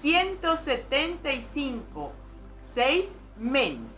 175, 0.00 2.12
6 2.74 3.18
Men. 3.36 3.88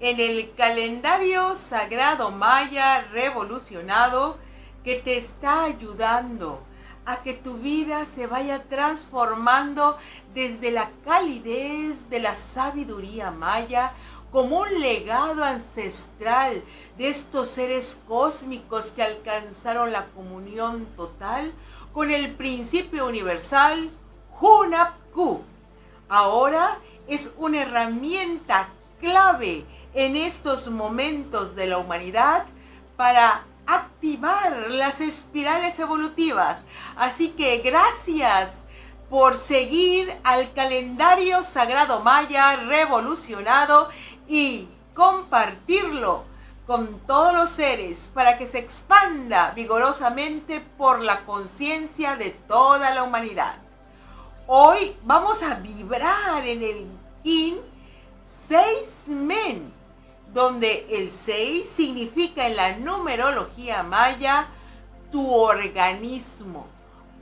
En 0.00 0.18
el 0.18 0.54
calendario 0.54 1.54
sagrado 1.54 2.30
maya 2.30 3.02
revolucionado 3.12 4.38
que 4.82 4.94
te 4.96 5.18
está 5.18 5.64
ayudando 5.64 6.62
a 7.04 7.22
que 7.22 7.34
tu 7.34 7.58
vida 7.58 8.06
se 8.06 8.26
vaya 8.26 8.64
transformando 8.64 9.98
desde 10.34 10.70
la 10.70 10.90
calidez 11.04 12.08
de 12.08 12.20
la 12.20 12.34
sabiduría 12.34 13.30
maya 13.30 13.92
como 14.30 14.60
un 14.60 14.80
legado 14.80 15.44
ancestral 15.44 16.64
de 16.96 17.08
estos 17.08 17.48
seres 17.48 18.02
cósmicos 18.08 18.92
que 18.92 19.02
alcanzaron 19.02 19.92
la 19.92 20.06
comunión 20.06 20.86
total 20.96 21.52
con 21.92 22.10
el 22.10 22.36
principio 22.36 23.06
universal 23.06 23.90
Ahora 26.08 26.78
es 27.06 27.32
una 27.36 27.62
herramienta 27.62 28.68
clave 29.00 29.64
en 29.94 30.16
estos 30.16 30.70
momentos 30.70 31.54
de 31.54 31.66
la 31.66 31.78
humanidad 31.78 32.46
para 32.96 33.44
activar 33.66 34.70
las 34.70 35.00
espirales 35.00 35.78
evolutivas. 35.78 36.64
Así 36.96 37.30
que 37.30 37.58
gracias 37.58 38.58
por 39.08 39.36
seguir 39.36 40.14
al 40.24 40.52
calendario 40.54 41.42
sagrado 41.42 42.00
maya 42.00 42.56
revolucionado 42.56 43.88
y 44.28 44.68
compartirlo 44.94 46.24
con 46.66 47.00
todos 47.06 47.34
los 47.34 47.50
seres 47.50 48.10
para 48.14 48.38
que 48.38 48.46
se 48.46 48.58
expanda 48.58 49.50
vigorosamente 49.50 50.60
por 50.60 51.00
la 51.00 51.24
conciencia 51.24 52.16
de 52.16 52.30
toda 52.30 52.94
la 52.94 53.02
humanidad. 53.02 53.56
Hoy 54.54 54.94
vamos 55.04 55.42
a 55.42 55.54
vibrar 55.54 56.46
en 56.46 56.62
el 56.62 56.86
Kin 57.22 57.56
6 58.20 59.04
Men 59.06 59.72
donde 60.30 60.84
el 60.90 61.10
6 61.10 61.66
significa 61.66 62.46
en 62.46 62.56
la 62.56 62.76
numerología 62.76 63.82
maya 63.82 64.48
tu 65.10 65.32
organismo 65.32 66.66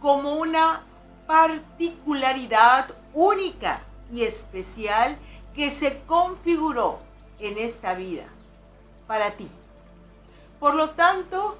como 0.01 0.35
una 0.39 0.83
particularidad 1.29 2.91
única 3.15 3.85
y 4.13 4.23
especial 4.25 5.17
que 5.55 5.71
se 5.71 6.01
configuró 6.09 6.99
en 7.39 7.59
esta 7.59 7.95
vida 7.95 8.27
para 9.07 9.37
ti. 9.37 9.49
Por 10.59 10.75
lo 10.75 10.91
tanto, 10.91 11.57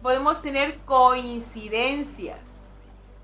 podemos 0.00 0.40
tener 0.40 0.78
coincidencias 0.86 2.49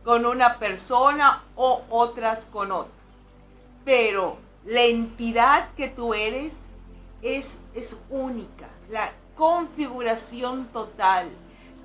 con 0.06 0.24
una 0.24 0.60
persona 0.60 1.42
o 1.56 1.82
otras 1.90 2.46
con 2.46 2.70
otra. 2.70 2.92
Pero 3.84 4.38
la 4.64 4.82
entidad 4.82 5.74
que 5.74 5.88
tú 5.88 6.14
eres 6.14 6.54
es, 7.22 7.58
es 7.74 8.00
única. 8.08 8.68
La 8.88 9.12
configuración 9.34 10.66
total 10.66 11.28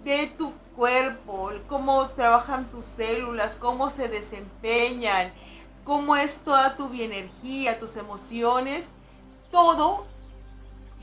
de 0.03 0.27
tu 0.37 0.53
cuerpo, 0.75 1.49
cómo 1.67 2.07
trabajan 2.09 2.69
tus 2.69 2.85
células, 2.85 3.55
cómo 3.55 3.89
se 3.89 4.07
desempeñan, 4.07 5.33
cómo 5.83 6.15
es 6.15 6.37
toda 6.43 6.77
tu 6.77 6.89
bioenergía, 6.89 7.79
tus 7.79 7.97
emociones, 7.97 8.91
todo 9.49 10.05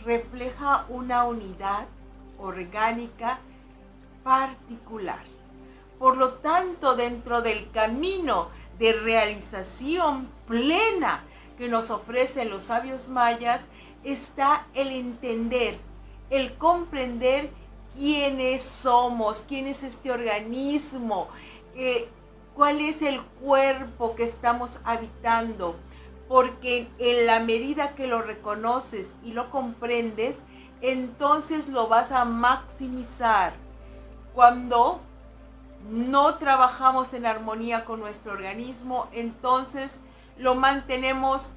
refleja 0.04 0.86
una 0.88 1.24
unidad 1.24 1.88
orgánica 2.38 3.40
particular. 4.22 5.37
Por 5.98 6.16
lo 6.16 6.34
tanto, 6.34 6.94
dentro 6.94 7.42
del 7.42 7.70
camino 7.70 8.50
de 8.78 8.92
realización 8.92 10.28
plena 10.46 11.24
que 11.56 11.68
nos 11.68 11.90
ofrecen 11.90 12.50
los 12.50 12.64
sabios 12.64 13.08
mayas, 13.08 13.66
está 14.04 14.66
el 14.74 14.92
entender, 14.92 15.78
el 16.30 16.54
comprender 16.54 17.50
quiénes 17.96 18.62
somos, 18.62 19.44
quién 19.46 19.66
es 19.66 19.82
este 19.82 20.12
organismo, 20.12 21.28
eh, 21.74 22.08
cuál 22.54 22.80
es 22.80 23.02
el 23.02 23.20
cuerpo 23.22 24.14
que 24.14 24.22
estamos 24.22 24.78
habitando. 24.84 25.76
Porque 26.28 26.88
en 26.98 27.26
la 27.26 27.40
medida 27.40 27.94
que 27.94 28.06
lo 28.06 28.22
reconoces 28.22 29.16
y 29.24 29.32
lo 29.32 29.50
comprendes, 29.50 30.42
entonces 30.80 31.68
lo 31.68 31.88
vas 31.88 32.12
a 32.12 32.24
maximizar. 32.24 33.54
Cuando 34.34 35.00
no 35.90 36.36
trabajamos 36.36 37.12
en 37.14 37.26
armonía 37.26 37.84
con 37.84 38.00
nuestro 38.00 38.32
organismo, 38.32 39.08
entonces 39.12 39.98
lo 40.36 40.54
mantenemos 40.54 41.52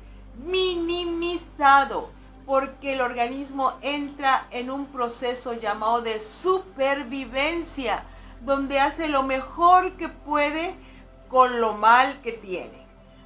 minimizado 0.46 2.10
porque 2.46 2.94
el 2.94 3.02
organismo 3.02 3.74
entra 3.82 4.48
en 4.52 4.72
un 4.72 4.88
proceso 4.88 5.54
llamado 5.54 6.02
de 6.02 6.20
supervivencia, 6.20 8.04
donde 8.42 8.80
hace 8.80 9.08
lo 9.08 9.24
mejor 9.24 9.94
que 9.94 10.10
puede 10.10 10.76
con 11.30 11.62
lo 11.62 11.74
mal 11.74 12.22
que 12.22 12.34
tiene. 12.34 12.82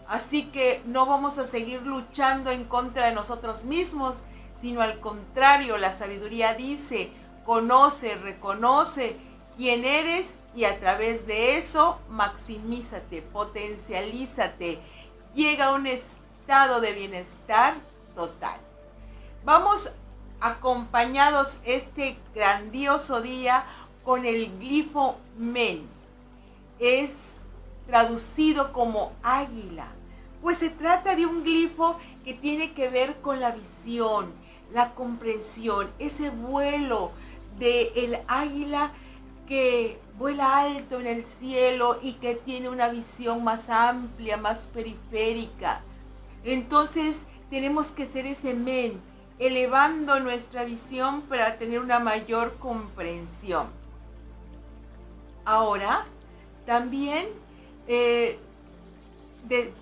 Así 0.07 0.43
que 0.47 0.83
no 0.85 1.05
vamos 1.05 1.39
a 1.39 1.47
seguir 1.47 1.81
luchando 1.81 2.51
en 2.51 2.65
contra 2.65 3.07
de 3.07 3.13
nosotros 3.13 3.65
mismos, 3.65 4.23
sino 4.55 4.81
al 4.81 4.99
contrario, 4.99 5.77
la 5.77 5.91
sabiduría 5.91 6.53
dice, 6.53 7.11
conoce, 7.45 8.15
reconoce 8.15 9.17
quién 9.57 9.85
eres 9.85 10.29
y 10.55 10.63
a 10.63 10.79
través 10.79 11.27
de 11.27 11.57
eso 11.57 11.99
maximízate, 12.09 13.21
potencialízate, 13.21 14.79
llega 15.35 15.65
a 15.65 15.73
un 15.73 15.85
estado 15.85 16.79
de 16.79 16.93
bienestar 16.93 17.75
total. 18.15 18.57
Vamos 19.43 19.91
acompañados 20.39 21.57
este 21.65 22.17
grandioso 22.33 23.21
día 23.21 23.65
con 24.03 24.25
el 24.25 24.57
glifo 24.57 25.17
men. 25.37 25.87
Es 26.79 27.37
traducido 27.87 28.71
como 28.71 29.11
águila, 29.23 29.87
pues 30.41 30.59
se 30.59 30.69
trata 30.69 31.15
de 31.15 31.25
un 31.25 31.43
glifo 31.43 31.97
que 32.23 32.33
tiene 32.33 32.73
que 32.73 32.89
ver 32.89 33.17
con 33.21 33.39
la 33.39 33.51
visión, 33.51 34.33
la 34.73 34.93
comprensión, 34.95 35.91
ese 35.99 36.29
vuelo 36.29 37.11
del 37.59 37.91
el 37.95 38.19
águila 38.27 38.91
que 39.47 39.99
vuela 40.17 40.61
alto 40.61 40.99
en 40.99 41.07
el 41.07 41.25
cielo 41.25 41.99
y 42.01 42.13
que 42.13 42.35
tiene 42.35 42.69
una 42.69 42.89
visión 42.89 43.43
más 43.43 43.69
amplia, 43.69 44.37
más 44.37 44.67
periférica. 44.73 45.81
Entonces 46.43 47.23
tenemos 47.49 47.91
que 47.91 48.05
ser 48.05 48.25
ese 48.25 48.53
men 48.53 49.01
elevando 49.39 50.19
nuestra 50.19 50.63
visión 50.63 51.21
para 51.23 51.57
tener 51.57 51.79
una 51.79 51.99
mayor 51.99 52.57
comprensión. 52.57 53.67
Ahora, 55.43 56.05
también 56.65 57.27
eh, 57.87 58.39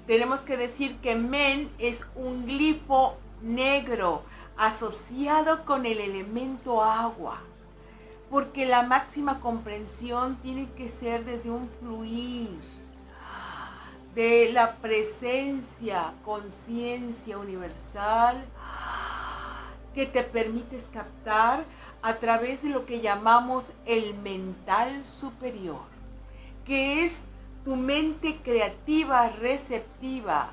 tenemos 0.07 0.41
que 0.41 0.57
decir 0.57 0.97
que 0.97 1.15
men 1.15 1.69
es 1.77 2.05
un 2.15 2.45
glifo 2.45 3.17
negro 3.41 4.23
asociado 4.57 5.65
con 5.65 5.85
el 5.85 5.99
elemento 5.99 6.83
agua, 6.83 7.41
porque 8.33 8.65
la 8.65 8.81
máxima 8.81 9.39
comprensión 9.41 10.37
tiene 10.37 10.67
que 10.71 10.89
ser 10.89 11.23
desde 11.23 11.51
un 11.51 11.69
fluir 11.79 12.59
de 14.15 14.49
la 14.51 14.77
presencia, 14.77 16.15
conciencia 16.25 17.37
universal 17.37 18.43
que 19.93 20.07
te 20.07 20.23
permites 20.23 20.89
captar 20.91 21.63
a 22.01 22.15
través 22.15 22.63
de 22.63 22.69
lo 22.69 22.87
que 22.87 23.01
llamamos 23.01 23.73
el 23.85 24.15
mental 24.15 25.05
superior, 25.05 25.83
que 26.65 27.03
es 27.03 27.25
tu 27.63 27.75
mente 27.75 28.41
creativa, 28.41 29.29
receptiva, 29.29 30.49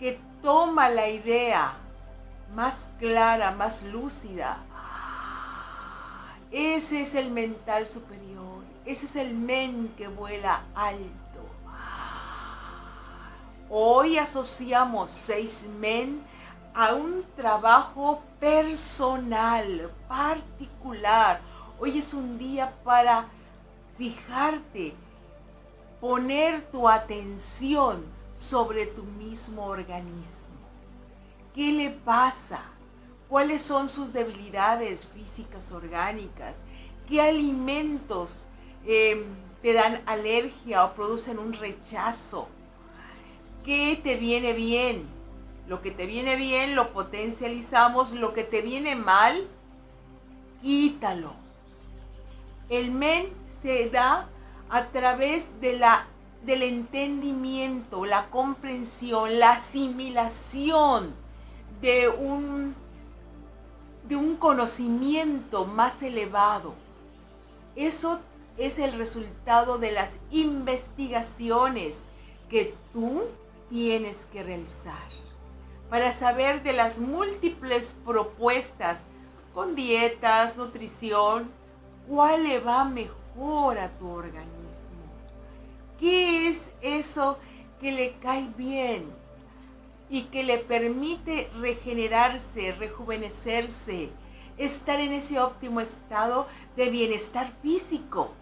que 0.00 0.20
toma 0.42 0.88
la 0.90 1.08
idea 1.08 1.74
más 2.52 2.90
clara, 2.98 3.52
más 3.52 3.84
lúcida. 3.84 4.64
Ese 6.50 7.02
es 7.02 7.14
el 7.14 7.30
mental 7.30 7.86
superior, 7.86 8.62
ese 8.86 9.04
es 9.04 9.16
el 9.16 9.34
men 9.34 9.92
que 9.98 10.08
vuela 10.08 10.64
alto. 10.74 11.18
Hoy 13.70 14.16
asociamos 14.16 15.10
seis 15.10 15.66
men 15.78 16.22
a 16.72 16.94
un 16.94 17.22
trabajo 17.36 18.22
personal, 18.40 19.92
particular. 20.08 21.40
Hoy 21.78 21.98
es 21.98 22.14
un 22.14 22.38
día 22.38 22.74
para 22.82 23.26
fijarte, 23.98 24.94
poner 26.00 26.62
tu 26.70 26.88
atención 26.88 28.06
sobre 28.34 28.86
tu 28.86 29.02
mismo 29.02 29.66
organismo. 29.66 30.54
¿Qué 31.54 31.72
le 31.72 31.90
pasa? 31.90 32.62
¿Cuáles 33.28 33.62
son 33.62 33.88
sus 33.88 34.12
debilidades 34.12 35.06
físicas 35.08 35.72
orgánicas? 35.72 36.60
¿Qué 37.08 37.20
alimentos 37.20 38.44
em, 38.86 39.24
te 39.62 39.72
dan 39.72 40.02
alergia 40.06 40.84
o 40.84 40.94
producen 40.94 41.38
un 41.38 41.52
rechazo? 41.52 42.48
qué 43.68 44.00
te 44.02 44.16
viene 44.16 44.54
bien. 44.54 45.06
Lo 45.66 45.82
que 45.82 45.90
te 45.90 46.06
viene 46.06 46.36
bien 46.36 46.74
lo 46.74 46.88
potencializamos, 46.90 48.12
lo 48.12 48.32
que 48.32 48.42
te 48.42 48.62
viene 48.62 48.96
mal, 48.96 49.46
quítalo. 50.62 51.34
El 52.70 52.90
men 52.90 53.28
se 53.60 53.90
da 53.90 54.26
a 54.70 54.86
través 54.86 55.60
de 55.60 55.78
la, 55.78 56.06
del 56.46 56.62
entendimiento, 56.62 58.06
la 58.06 58.30
comprensión, 58.30 59.38
la 59.38 59.52
asimilación 59.52 61.14
de 61.82 62.08
un, 62.08 62.74
de 64.08 64.16
un 64.16 64.36
conocimiento 64.36 65.66
más 65.66 66.02
elevado. 66.02 66.74
Eso 67.76 68.20
es 68.56 68.78
el 68.78 68.94
resultado 68.94 69.78
de 69.78 69.92
las 69.92 70.16
investigaciones 70.30 71.96
que 72.48 72.74
tú 72.92 73.24
tienes 73.68 74.26
que 74.32 74.42
realizar 74.42 75.08
para 75.90 76.12
saber 76.12 76.62
de 76.62 76.72
las 76.72 76.98
múltiples 76.98 77.94
propuestas 78.04 79.04
con 79.54 79.74
dietas, 79.74 80.56
nutrición, 80.56 81.50
cuál 82.08 82.44
le 82.44 82.60
va 82.60 82.84
mejor 82.84 83.78
a 83.78 83.90
tu 83.98 84.08
organismo. 84.08 84.88
¿Qué 85.98 86.48
es 86.48 86.70
eso 86.80 87.38
que 87.80 87.92
le 87.92 88.16
cae 88.18 88.48
bien 88.56 89.17
y 90.10 90.24
que 90.24 90.42
le 90.42 90.58
permite 90.58 91.50
regenerarse, 91.58 92.72
rejuvenecerse, 92.72 94.10
estar 94.56 95.00
en 95.00 95.12
ese 95.12 95.40
óptimo 95.40 95.80
estado 95.80 96.46
de 96.76 96.90
bienestar 96.90 97.52
físico? 97.62 98.32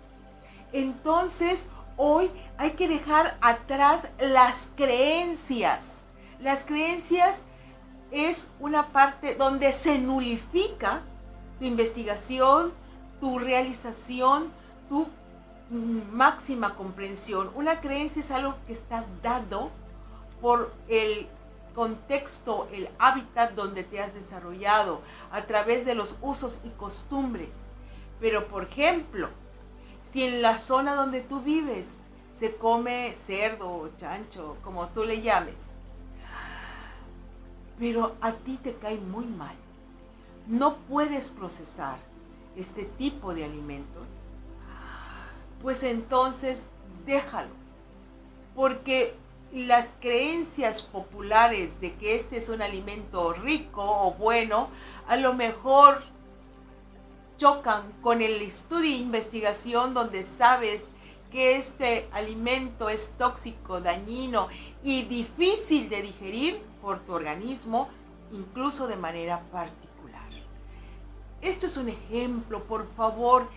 Entonces, 0.73 1.67
hoy 1.97 2.31
hay 2.59 2.73
que 2.73 2.89
dejar 2.89 3.39
atrás 3.41 4.11
las 4.19 4.69
creencias. 4.77 6.01
Las 6.41 6.65
creencias 6.65 7.43
es 8.11 8.51
una 8.61 8.93
parte 8.93 9.35
donde 9.35 9.73
se 9.73 9.99
nulifica 9.99 11.03
tu 11.59 11.65
investigación, 11.65 12.73
tu 13.21 13.39
realización, 13.39 14.53
tu 14.89 15.09
máxima 15.71 16.75
comprensión. 16.77 17.51
Una 17.55 17.81
creencia 17.81 18.21
es 18.21 18.31
algo 18.31 18.55
que 18.67 18.73
está 18.73 19.05
dado 19.23 19.71
por 20.41 20.73
el 20.89 21.27
contexto, 21.77 22.69
el 22.73 22.89
hábitat 22.99 23.53
donde 23.53 23.85
te 23.85 24.01
has 24.01 24.15
desarrollado, 24.15 25.03
a 25.31 25.43
través 25.43 25.85
de 25.85 25.95
los 25.95 26.17
usos 26.23 26.61
y 26.65 26.71
costumbres. 26.71 27.51
Pero, 28.19 28.49
por 28.49 28.65
ejemplo, 28.65 29.29
si 30.11 30.25
en 30.25 30.41
la 30.41 30.59
zona 30.59 30.95
donde 30.95 31.21
tú 31.21 31.43
vives 31.43 31.97
se 32.33 32.57
come 32.57 33.15
cerdo 33.15 33.71
o 33.71 33.91
chancho, 33.99 34.57
como 34.65 34.89
tú 34.89 35.05
le 35.05 35.21
llames, 35.21 35.61
pero 37.79 38.17
a 38.23 38.33
ti 38.33 38.59
te 38.63 38.75
cae 38.77 38.97
muy 38.97 39.27
mal, 39.27 39.55
no 40.47 40.77
puedes 40.89 41.29
procesar 41.29 41.99
este 42.57 42.85
tipo 42.85 43.35
de 43.35 43.45
alimentos, 43.45 44.07
pues 45.61 45.83
entonces 45.83 46.65
déjalo. 47.05 47.55
Porque 48.55 49.15
las 49.53 49.95
creencias 50.01 50.83
populares 50.83 51.81
de 51.81 51.95
que 51.95 52.17
este 52.17 52.37
es 52.37 52.49
un 52.49 52.63
alimento 52.63 53.33
rico 53.33 53.83
o 53.83 54.13
bueno, 54.15 54.69
a 55.07 55.17
lo 55.17 55.35
mejor 55.35 56.03
chocan 57.39 57.93
con 58.03 58.23
el 58.23 58.43
estudio 58.43 58.95
e 58.95 58.99
investigación 58.99 59.95
donde 59.95 60.23
sabes 60.23 60.87
que 61.31 61.57
este 61.57 62.09
alimento 62.13 62.89
es 62.89 63.11
tóxico, 63.19 63.81
dañino 63.81 64.49
y 64.83 65.03
difícil 65.03 65.89
de 65.89 66.03
digerir 66.03 66.63
por 66.81 67.01
tu 67.01 67.13
organismo, 67.13 67.89
incluso 68.33 68.87
de 68.87 68.97
manera 68.97 69.41
particular. 69.53 70.29
Esto 71.43 71.67
es 71.67 71.77
un 71.77 71.89
ejemplo, 71.89 72.65
por 72.65 72.87
favor. 72.95 73.49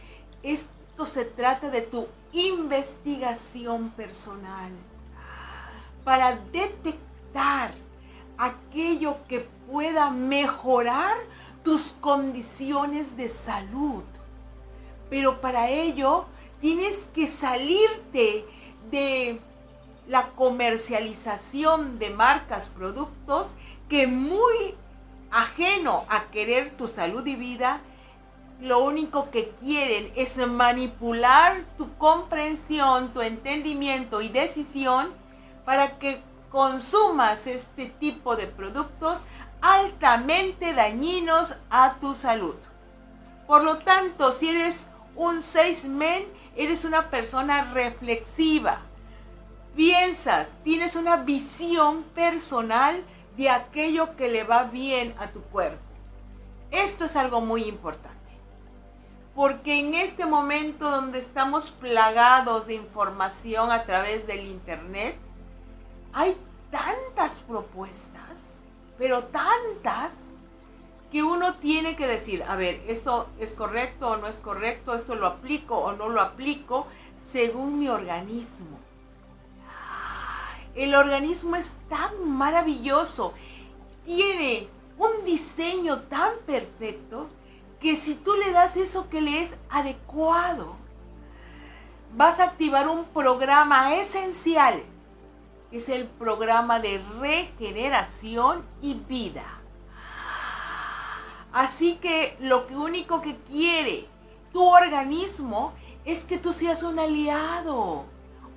Esto 0.43 1.05
se 1.05 1.25
trata 1.25 1.69
de 1.69 1.81
tu 1.81 2.07
investigación 2.33 3.91
personal 3.91 4.71
para 6.03 6.37
detectar 6.51 7.73
aquello 8.37 9.17
que 9.27 9.47
pueda 9.69 10.09
mejorar 10.09 11.15
tus 11.63 11.91
condiciones 11.91 13.17
de 13.17 13.29
salud. 13.29 14.03
Pero 15.09 15.41
para 15.41 15.69
ello 15.69 16.25
tienes 16.59 17.05
que 17.13 17.27
salirte 17.27 18.45
de 18.89 19.39
la 20.07 20.29
comercialización 20.29 21.99
de 21.99 22.09
marcas, 22.09 22.69
productos 22.69 23.53
que 23.87 24.07
muy 24.07 24.75
ajeno 25.31 26.05
a 26.09 26.25
querer 26.31 26.71
tu 26.71 26.87
salud 26.87 27.25
y 27.27 27.35
vida, 27.35 27.81
lo 28.59 28.83
único 28.83 29.29
que 29.29 29.49
quieren 29.51 30.11
es 30.15 30.37
manipular 30.37 31.63
tu 31.77 31.95
comprensión, 31.97 33.13
tu 33.13 33.21
entendimiento 33.21 34.21
y 34.21 34.29
decisión 34.29 35.13
para 35.65 35.99
que 35.99 36.23
consumas 36.49 37.47
este 37.47 37.85
tipo 37.85 38.35
de 38.35 38.47
productos 38.47 39.23
altamente 39.61 40.73
dañinos 40.73 41.57
a 41.69 41.95
tu 41.99 42.15
salud. 42.15 42.55
Por 43.47 43.63
lo 43.63 43.79
tanto, 43.79 44.31
si 44.31 44.49
eres 44.49 44.89
un 45.15 45.41
seis 45.41 45.85
men, 45.85 46.25
eres 46.55 46.85
una 46.85 47.09
persona 47.09 47.63
reflexiva. 47.73 48.79
Piensas, 49.75 50.55
tienes 50.63 50.95
una 50.95 51.17
visión 51.17 52.03
personal 52.03 53.03
de 53.37 53.49
aquello 53.49 54.15
que 54.15 54.29
le 54.29 54.43
va 54.43 54.65
bien 54.65 55.15
a 55.19 55.27
tu 55.27 55.41
cuerpo. 55.41 55.81
Esto 56.71 57.05
es 57.05 57.15
algo 57.15 57.41
muy 57.41 57.63
importante. 57.63 58.17
Porque 59.35 59.79
en 59.79 59.93
este 59.93 60.25
momento 60.25 60.91
donde 60.91 61.19
estamos 61.19 61.69
plagados 61.69 62.67
de 62.67 62.75
información 62.75 63.71
a 63.71 63.85
través 63.85 64.27
del 64.27 64.45
Internet, 64.45 65.17
hay 66.13 66.37
tantas 66.71 67.41
propuestas, 67.41 68.55
pero 68.97 69.25
tantas, 69.25 70.13
que 71.11 71.23
uno 71.23 71.55
tiene 71.55 71.95
que 71.95 72.07
decir, 72.07 72.43
a 72.43 72.55
ver, 72.55 72.83
esto 72.87 73.29
es 73.39 73.53
correcto 73.53 74.09
o 74.09 74.17
no 74.17 74.27
es 74.27 74.39
correcto, 74.39 74.93
esto 74.93 75.15
lo 75.15 75.25
aplico 75.25 75.77
o 75.77 75.93
no 75.93 76.09
lo 76.09 76.21
aplico 76.21 76.87
según 77.25 77.79
mi 77.79 77.89
organismo. 77.89 78.77
El 80.75 80.93
organismo 80.93 81.55
es 81.55 81.75
tan 81.89 82.29
maravilloso, 82.29 83.33
tiene 84.05 84.67
un 84.97 85.25
diseño 85.25 86.01
tan 86.03 86.33
perfecto 86.45 87.27
que 87.79 87.95
si 87.95 88.15
tú 88.15 88.35
le 88.35 88.51
das 88.51 88.77
eso 88.77 89.09
que 89.09 89.21
le 89.21 89.41
es 89.41 89.55
adecuado, 89.69 90.75
vas 92.15 92.39
a 92.39 92.43
activar 92.43 92.87
un 92.87 93.05
programa 93.05 93.95
esencial, 93.95 94.83
que 95.69 95.77
es 95.77 95.89
el 95.89 96.05
programa 96.05 96.79
de 96.79 97.01
regeneración 97.19 98.65
y 98.81 98.93
vida. 98.95 99.45
Así 101.51 101.95
que 101.95 102.37
lo 102.39 102.67
único 102.67 103.21
que 103.21 103.35
quiere 103.37 104.07
tu 104.53 104.63
organismo 104.63 105.73
es 106.05 106.23
que 106.23 106.37
tú 106.37 106.53
seas 106.53 106.83
un 106.83 106.99
aliado 106.99 108.05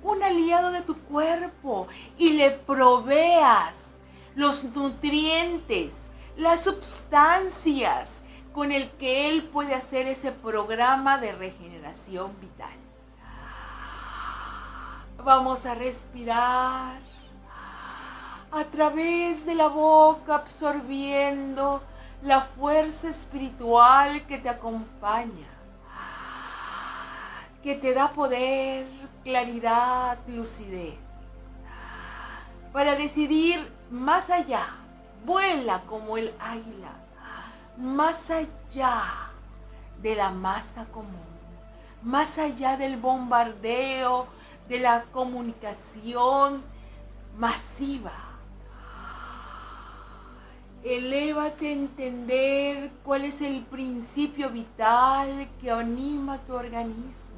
un 0.03 0.21
aliado 0.21 0.71
de 0.71 0.81
tu 0.81 0.97
cuerpo 0.97 1.87
y 2.17 2.31
le 2.31 2.51
proveas 2.51 3.93
los 4.35 4.63
nutrientes, 4.65 6.09
las 6.35 6.65
sustancias 6.65 8.21
con 8.53 8.71
el 8.71 8.91
que 8.91 9.29
él 9.29 9.43
puede 9.43 9.73
hacer 9.73 10.07
ese 10.07 10.31
programa 10.31 11.17
de 11.17 11.31
regeneración 11.31 12.31
vital. 12.39 12.82
Vamos 15.23 15.65
a 15.65 15.73
respirar 15.73 16.99
a 18.51 18.63
través 18.65 19.45
de 19.45 19.55
la 19.55 19.67
boca, 19.69 20.35
absorbiendo 20.35 21.81
la 22.21 22.41
fuerza 22.41 23.07
espiritual 23.07 24.27
que 24.27 24.37
te 24.37 24.49
acompaña, 24.49 25.47
que 27.63 27.75
te 27.75 27.93
da 27.93 28.09
poder, 28.11 28.85
claridad, 29.23 30.17
lucidez. 30.27 30.95
Para 32.73 32.95
decidir 32.95 33.71
más 33.89 34.29
allá, 34.29 34.65
vuela 35.25 35.83
como 35.83 36.17
el 36.17 36.33
águila, 36.37 36.91
más 37.77 38.29
allá 38.29 39.31
de 40.01 40.15
la 40.15 40.31
masa 40.31 40.83
común, 40.87 41.31
más 42.01 42.37
allá 42.37 42.75
del 42.75 42.97
bombardeo, 42.97 44.27
de 44.73 44.79
la 44.79 45.03
comunicación 45.11 46.63
masiva. 47.37 48.11
Elévate 50.83 51.67
a 51.67 51.71
entender 51.73 52.91
cuál 53.03 53.25
es 53.25 53.41
el 53.41 53.61
principio 53.65 54.49
vital 54.49 55.47
que 55.61 55.69
anima 55.69 56.39
tu 56.39 56.53
organismo 56.53 57.35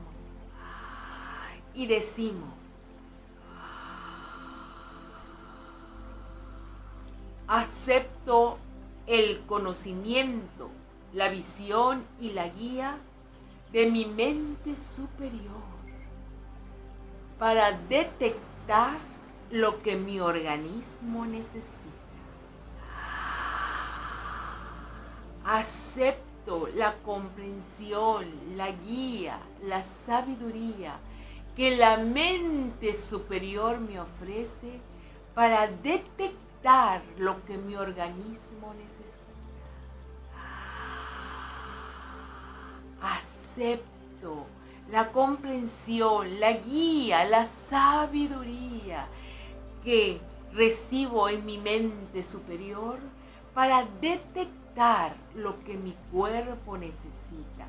y 1.74 1.88
decimos, 1.88 2.54
Acepto 7.48 8.58
el 9.08 9.42
conocimiento, 9.42 10.70
la 11.14 11.28
visión 11.28 12.06
y 12.22 12.30
la 12.30 12.48
guía 12.48 12.98
de 13.74 13.92
mi 13.92 14.06
mente 14.06 14.78
superior 14.78 15.75
para 17.40 17.72
detectar 17.72 18.98
lo 19.52 19.82
que 19.82 19.96
mi 19.96 20.20
organismo 20.20 21.26
necesita. 21.26 21.72
Acepto 25.46 26.68
la 26.76 26.96
comprensión, 27.04 28.26
la 28.56 28.72
guía, 28.72 29.40
la 29.64 29.82
sabiduría 29.82 31.00
que 31.56 31.78
la 31.78 31.98
mente 31.98 32.94
superior 32.94 33.80
me 33.80 34.00
ofrece 34.00 34.80
para 35.34 35.68
detectar 35.68 37.02
lo 37.18 37.44
que 37.46 37.58
mi 37.58 37.76
organismo 37.76 38.74
necesita. 38.74 39.06
Acepto 43.02 44.48
la 44.96 45.12
comprensión, 45.12 46.40
la 46.40 46.54
guía, 46.54 47.26
la 47.26 47.44
sabiduría 47.44 49.08
que 49.84 50.22
recibo 50.54 51.28
en 51.28 51.46
mi 51.46 51.58
mente 51.58 52.24
superior 52.24 52.98
para 53.54 53.86
detectar 54.00 55.14
lo 55.36 55.62
que 55.66 55.74
mi 55.76 55.92
cuerpo 56.14 56.78
necesita. 56.78 57.68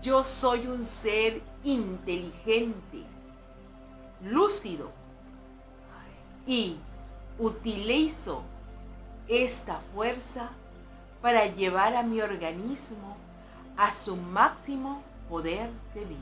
Yo 0.00 0.22
soy 0.22 0.66
un 0.66 0.82
ser 0.82 1.42
inteligente, 1.62 3.02
lúcido 4.22 4.90
y 6.46 6.78
utilizo 7.38 8.44
esta 9.28 9.80
fuerza 9.94 10.50
para 11.22 11.46
llevar 11.46 11.96
a 11.96 12.02
mi 12.02 12.20
organismo 12.20 13.16
a 13.76 13.90
su 13.90 14.16
máximo 14.16 15.02
poder 15.28 15.70
de 15.94 16.04
vida. 16.04 16.18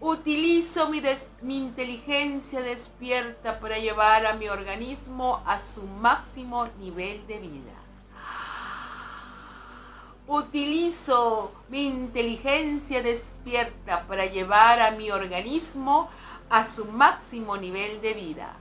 Utilizo 0.00 0.90
mi, 0.90 1.00
mi, 1.40 1.56
inteligencia 1.56 2.60
despierta 2.60 3.58
para 3.58 3.78
llevar 3.78 4.26
a 4.26 4.34
mi 4.34 4.50
organismo 4.50 5.42
a 5.46 5.58
su 5.58 5.86
máximo 5.86 6.66
nivel 6.78 7.26
de 7.26 7.38
vida. 7.38 7.72
Utilizo 10.26 11.52
mi 11.70 11.86
inteligencia 11.86 13.02
despierta 13.02 14.06
para 14.06 14.26
llevar 14.26 14.80
a 14.80 14.90
mi 14.90 15.10
organismo 15.10 16.10
a 16.50 16.64
su 16.64 16.84
máximo 16.84 17.56
nivel 17.56 18.02
de 18.02 18.12
vida. 18.12 18.56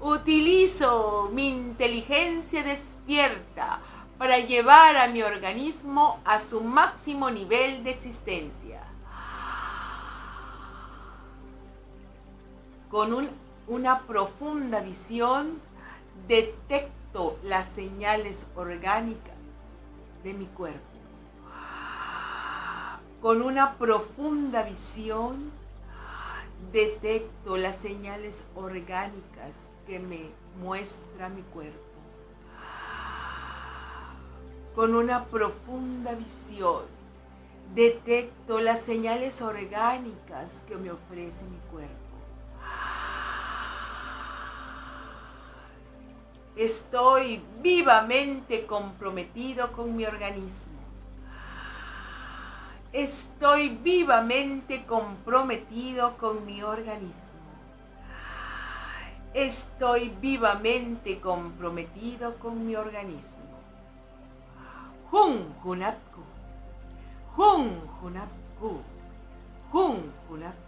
Utilizo 0.00 1.28
mi 1.32 1.48
inteligencia 1.48 2.62
despierta 2.62 3.80
para 4.16 4.38
llevar 4.38 4.96
a 4.96 5.08
mi 5.08 5.22
organismo 5.22 6.20
a 6.24 6.38
su 6.38 6.60
máximo 6.60 7.30
nivel 7.30 7.82
de 7.82 7.90
existencia. 7.90 8.82
Con 12.88 13.28
una 13.66 14.00
profunda 14.02 14.80
visión 14.80 15.60
detecto 16.28 17.38
las 17.42 17.66
señales 17.66 18.46
orgánicas 18.54 19.34
de 20.22 20.32
mi 20.32 20.46
cuerpo. 20.46 20.80
Con 23.20 23.42
una 23.42 23.74
profunda 23.74 24.62
visión 24.62 25.50
detecto 26.72 27.56
las 27.56 27.76
señales 27.76 28.44
orgánicas 28.54 29.54
que 29.86 29.98
me 29.98 30.30
muestra 30.60 31.28
mi 31.28 31.42
cuerpo. 31.42 31.78
Con 34.74 34.94
una 34.94 35.24
profunda 35.24 36.14
visión 36.14 36.82
detecto 37.74 38.60
las 38.60 38.80
señales 38.80 39.42
orgánicas 39.42 40.62
que 40.66 40.76
me 40.76 40.90
ofrece 40.90 41.44
mi 41.44 41.58
cuerpo. 41.70 41.94
Estoy 46.56 47.42
vivamente 47.62 48.66
comprometido 48.66 49.72
con 49.72 49.96
mi 49.96 50.04
organismo. 50.04 50.77
Estoy 52.92 53.68
vivamente 53.68 54.86
comprometido 54.86 56.16
con 56.16 56.46
mi 56.46 56.62
organismo. 56.62 57.38
Estoy 59.34 60.08
vivamente 60.20 61.20
comprometido 61.20 62.38
con 62.38 62.66
mi 62.66 62.74
organismo. 62.74 63.42
Jun 65.10 65.54
Junapku. 65.62 66.22
Jun 67.36 67.80
Junapku. 68.00 68.80
Jun 69.70 70.12
Junapku. 70.28 70.67